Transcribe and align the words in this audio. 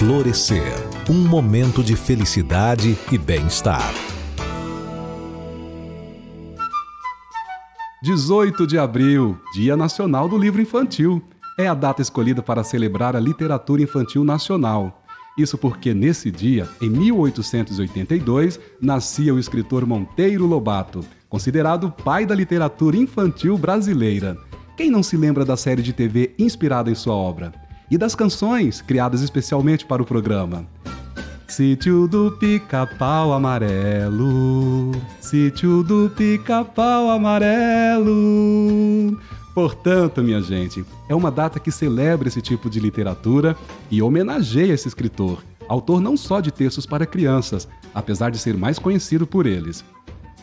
Florescer 0.00 0.72
um 1.10 1.28
momento 1.28 1.84
de 1.84 1.94
felicidade 1.94 2.96
e 3.12 3.18
bem-estar. 3.18 3.92
18 8.02 8.66
de 8.66 8.78
abril, 8.78 9.38
Dia 9.52 9.76
Nacional 9.76 10.26
do 10.26 10.38
Livro 10.38 10.62
Infantil. 10.62 11.22
É 11.58 11.68
a 11.68 11.74
data 11.74 12.00
escolhida 12.00 12.42
para 12.42 12.64
celebrar 12.64 13.14
a 13.14 13.20
literatura 13.20 13.82
infantil 13.82 14.24
nacional. 14.24 15.04
Isso 15.36 15.58
porque 15.58 15.92
nesse 15.92 16.30
dia, 16.30 16.66
em 16.80 16.88
1882, 16.88 18.58
nascia 18.80 19.34
o 19.34 19.38
escritor 19.38 19.84
Monteiro 19.84 20.46
Lobato, 20.46 21.04
considerado 21.28 21.88
o 21.88 21.92
pai 21.92 22.24
da 22.24 22.34
literatura 22.34 22.96
infantil 22.96 23.58
brasileira. 23.58 24.34
Quem 24.78 24.90
não 24.90 25.02
se 25.02 25.18
lembra 25.18 25.44
da 25.44 25.58
série 25.58 25.82
de 25.82 25.92
TV 25.92 26.34
inspirada 26.38 26.90
em 26.90 26.94
sua 26.94 27.12
obra? 27.14 27.52
E 27.90 27.98
das 27.98 28.14
canções 28.14 28.80
criadas 28.80 29.20
especialmente 29.20 29.84
para 29.84 30.00
o 30.00 30.06
programa? 30.06 30.64
Sítio 31.48 32.06
do 32.06 32.30
Pica-Pau 32.38 33.32
Amarelo, 33.32 34.92
Sítio 35.20 35.82
do 35.82 36.08
Pica-Pau 36.16 37.10
Amarelo. 37.10 38.08
Portanto, 39.52 40.22
minha 40.22 40.40
gente, 40.40 40.84
é 41.08 41.14
uma 41.16 41.32
data 41.32 41.58
que 41.58 41.72
celebra 41.72 42.28
esse 42.28 42.40
tipo 42.40 42.70
de 42.70 42.78
literatura 42.78 43.56
e 43.90 44.00
homenageia 44.00 44.72
esse 44.72 44.86
escritor, 44.86 45.42
autor 45.66 46.00
não 46.00 46.16
só 46.16 46.38
de 46.38 46.52
textos 46.52 46.86
para 46.86 47.04
crianças, 47.04 47.66
apesar 47.92 48.30
de 48.30 48.38
ser 48.38 48.56
mais 48.56 48.78
conhecido 48.78 49.26
por 49.26 49.46
eles. 49.46 49.84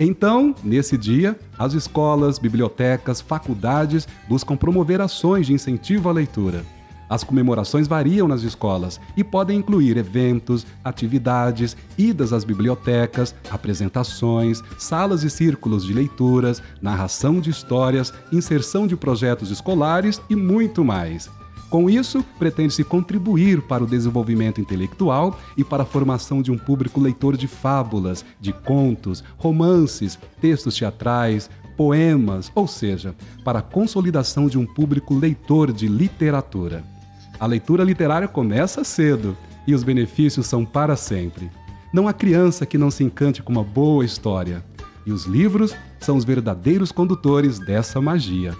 Então, 0.00 0.52
nesse 0.64 0.98
dia, 0.98 1.38
as 1.56 1.74
escolas, 1.74 2.40
bibliotecas, 2.40 3.20
faculdades 3.20 4.08
buscam 4.28 4.56
promover 4.56 5.00
ações 5.00 5.46
de 5.46 5.54
incentivo 5.54 6.08
à 6.08 6.12
leitura. 6.12 6.64
As 7.08 7.22
comemorações 7.22 7.86
variam 7.86 8.26
nas 8.26 8.42
escolas 8.42 9.00
e 9.16 9.22
podem 9.22 9.58
incluir 9.58 9.96
eventos, 9.96 10.66
atividades, 10.82 11.76
idas 11.96 12.32
às 12.32 12.44
bibliotecas, 12.44 13.34
apresentações, 13.50 14.62
salas 14.78 15.22
e 15.22 15.30
círculos 15.30 15.84
de 15.84 15.92
leituras, 15.92 16.62
narração 16.82 17.40
de 17.40 17.50
histórias, 17.50 18.12
inserção 18.32 18.86
de 18.86 18.96
projetos 18.96 19.50
escolares 19.50 20.20
e 20.28 20.34
muito 20.34 20.84
mais. 20.84 21.30
Com 21.70 21.90
isso, 21.90 22.24
pretende-se 22.38 22.84
contribuir 22.84 23.60
para 23.60 23.82
o 23.82 23.86
desenvolvimento 23.86 24.60
intelectual 24.60 25.38
e 25.56 25.64
para 25.64 25.82
a 25.82 25.86
formação 25.86 26.40
de 26.40 26.50
um 26.50 26.56
público 26.56 27.00
leitor 27.00 27.36
de 27.36 27.48
fábulas, 27.48 28.24
de 28.40 28.52
contos, 28.52 29.22
romances, 29.36 30.16
textos 30.40 30.76
teatrais, 30.76 31.50
poemas, 31.76 32.50
ou 32.54 32.66
seja, 32.66 33.14
para 33.44 33.58
a 33.58 33.62
consolidação 33.62 34.48
de 34.48 34.56
um 34.56 34.64
público 34.64 35.14
leitor 35.14 35.72
de 35.72 35.88
literatura. 35.88 36.95
A 37.38 37.46
leitura 37.46 37.84
literária 37.84 38.26
começa 38.26 38.82
cedo 38.82 39.36
e 39.66 39.74
os 39.74 39.82
benefícios 39.82 40.46
são 40.46 40.64
para 40.64 40.96
sempre. 40.96 41.50
Não 41.92 42.08
há 42.08 42.12
criança 42.12 42.64
que 42.64 42.78
não 42.78 42.90
se 42.90 43.04
encante 43.04 43.42
com 43.42 43.52
uma 43.52 43.62
boa 43.62 44.04
história. 44.04 44.64
E 45.04 45.12
os 45.12 45.24
livros 45.24 45.74
são 46.00 46.16
os 46.16 46.24
verdadeiros 46.24 46.90
condutores 46.90 47.58
dessa 47.58 48.00
magia. 48.00 48.56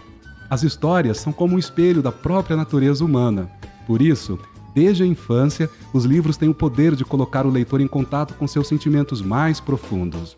As 0.48 0.62
histórias 0.62 1.18
são 1.18 1.32
como 1.32 1.56
um 1.56 1.58
espelho 1.58 2.02
da 2.02 2.12
própria 2.12 2.56
natureza 2.56 3.04
humana. 3.04 3.50
Por 3.86 4.02
isso, 4.02 4.38
desde 4.74 5.02
a 5.02 5.06
infância, 5.06 5.70
os 5.92 6.04
livros 6.04 6.36
têm 6.36 6.48
o 6.48 6.54
poder 6.54 6.94
de 6.94 7.04
colocar 7.04 7.46
o 7.46 7.50
leitor 7.50 7.80
em 7.80 7.88
contato 7.88 8.34
com 8.34 8.46
seus 8.46 8.68
sentimentos 8.68 9.22
mais 9.22 9.58
profundos. 9.58 10.36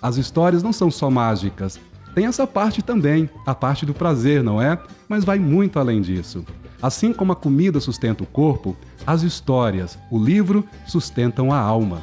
As 0.00 0.16
histórias 0.16 0.62
não 0.62 0.72
são 0.72 0.90
só 0.90 1.10
mágicas, 1.10 1.78
tem 2.14 2.26
essa 2.26 2.46
parte 2.46 2.82
também, 2.82 3.28
a 3.46 3.54
parte 3.54 3.86
do 3.86 3.94
prazer, 3.94 4.42
não 4.42 4.60
é? 4.60 4.78
Mas 5.08 5.24
vai 5.24 5.38
muito 5.38 5.78
além 5.78 6.00
disso. 6.00 6.44
Assim 6.82 7.12
como 7.12 7.32
a 7.32 7.36
comida 7.36 7.78
sustenta 7.78 8.24
o 8.24 8.26
corpo, 8.26 8.76
as 9.06 9.22
histórias, 9.22 9.96
o 10.10 10.18
livro, 10.18 10.66
sustentam 10.84 11.52
a 11.52 11.58
alma. 11.58 12.02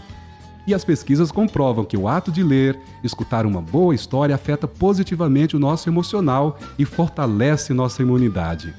E 0.65 0.73
as 0.73 0.85
pesquisas 0.85 1.31
comprovam 1.31 1.83
que 1.83 1.97
o 1.97 2.07
ato 2.07 2.31
de 2.31 2.43
ler, 2.43 2.79
escutar 3.03 3.45
uma 3.45 3.61
boa 3.61 3.93
história 3.93 4.35
afeta 4.35 4.67
positivamente 4.67 5.55
o 5.55 5.59
nosso 5.59 5.89
emocional 5.89 6.57
e 6.77 6.85
fortalece 6.85 7.73
nossa 7.73 8.01
imunidade. 8.01 8.73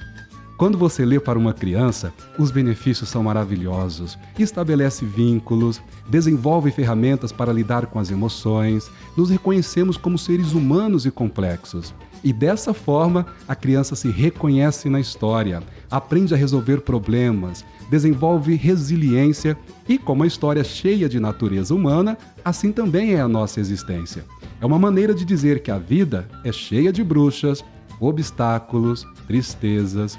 Quando 0.61 0.77
você 0.77 1.07
lê 1.07 1.19
para 1.19 1.39
uma 1.39 1.55
criança, 1.55 2.13
os 2.39 2.51
benefícios 2.51 3.09
são 3.09 3.23
maravilhosos. 3.23 4.19
Estabelece 4.39 5.07
vínculos, 5.07 5.81
desenvolve 6.09 6.71
ferramentas 6.71 7.33
para 7.33 7.51
lidar 7.51 7.87
com 7.87 7.99
as 7.99 8.11
emoções, 8.11 8.91
nos 9.17 9.31
reconhecemos 9.31 9.97
como 9.97 10.19
seres 10.19 10.53
humanos 10.53 11.07
e 11.07 11.11
complexos. 11.11 11.95
E 12.23 12.31
dessa 12.31 12.75
forma, 12.75 13.27
a 13.49 13.55
criança 13.55 13.97
se 13.97 14.11
reconhece 14.11 14.91
na 14.91 15.01
história, 15.01 15.63
aprende 15.91 16.33
a 16.33 16.37
resolver 16.37 16.83
problemas, 16.83 17.65
desenvolve 17.91 18.55
resiliência 18.55 19.57
e, 19.89 19.99
como 19.99 20.23
a 20.23 20.27
história 20.27 20.61
é 20.61 20.65
cheia 20.65 21.09
de 21.09 21.19
natureza 21.19 21.75
humana, 21.75 22.17
assim 22.45 22.71
também 22.71 23.15
é 23.15 23.21
a 23.21 23.29
nossa 23.29 23.59
existência. 23.61 24.25
É 24.61 24.67
uma 24.67 24.79
maneira 24.79 25.13
de 25.13 25.25
dizer 25.25 25.63
que 25.63 25.71
a 25.71 25.79
vida 25.79 26.29
é 26.45 26.53
cheia 26.53 26.93
de 26.93 27.03
bruxas, 27.03 27.65
obstáculos, 27.99 29.07
tristezas. 29.27 30.19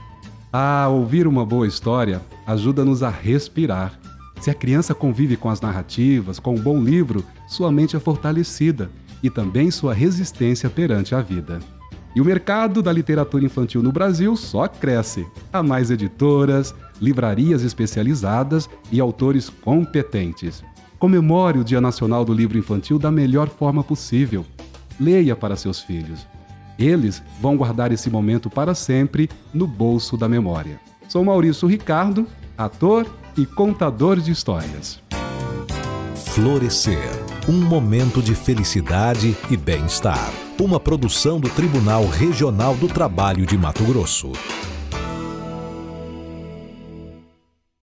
Ah, 0.52 0.88
ouvir 0.90 1.28
uma 1.28 1.46
boa 1.46 1.68
história 1.68 2.22
ajuda-nos 2.46 3.02
a 3.04 3.10
respirar. 3.10 3.98
Se 4.42 4.50
a 4.50 4.54
criança 4.56 4.94
convive 4.94 5.38
com 5.38 5.50
as 5.50 5.62
narrativas, 5.62 6.40
com 6.40 6.56
um 6.56 6.60
bom 6.60 6.82
livro, 6.82 7.24
sua 7.48 7.72
mente 7.72 7.96
é 7.96 8.00
fortalecida 8.00 8.90
e 9.24 9.30
também 9.30 9.70
sua 9.70 9.94
resistência 9.94 10.70
perante 10.70 11.14
a 11.14 11.22
vida. 11.22 11.60
E 12.14 12.20
o 12.20 12.26
mercado 12.26 12.82
da 12.82 12.92
literatura 12.92 13.46
infantil 13.46 13.82
no 13.82 13.92
Brasil 13.92 14.36
só 14.36 14.68
cresce. 14.68 15.26
Há 15.52 15.64
mais 15.64 15.90
editoras, 15.90 16.76
livrarias 17.00 17.64
especializadas 17.64 18.70
e 18.92 19.00
autores 19.00 19.50
competentes. 19.50 20.64
Comemore 21.00 21.60
o 21.60 21.64
Dia 21.64 21.80
Nacional 21.80 22.26
do 22.26 22.34
Livro 22.34 22.58
Infantil 22.58 23.00
da 23.00 23.10
melhor 23.10 23.48
forma 23.48 23.84
possível. 23.84 24.46
Leia 25.00 25.36
para 25.36 25.56
seus 25.56 25.80
filhos. 25.80 26.28
Eles 26.78 27.24
vão 27.42 27.56
guardar 27.56 27.92
esse 27.92 28.10
momento 28.10 28.50
para 28.50 28.76
sempre 28.76 29.30
no 29.54 29.66
bolso 29.66 30.18
da 30.18 30.28
memória. 30.28 30.80
Sou 31.08 31.24
Maurício 31.24 31.68
Ricardo, 31.68 32.28
ator 32.58 33.08
e 33.38 33.46
contador 33.46 34.20
de 34.20 34.32
histórias. 34.32 35.02
Florescer 36.16 37.31
um 37.48 37.54
momento 37.54 38.22
de 38.22 38.36
felicidade 38.36 39.36
e 39.50 39.58
bem-estar. 39.58 40.32
Uma 40.60 40.80
produção 40.80 41.40
do 41.40 41.50
Tribunal 41.50 42.08
Regional 42.08 42.76
do 42.76 42.88
Trabalho 42.88 43.46
de 43.46 43.58
Mato 43.58 43.84
Grosso. 43.84 44.32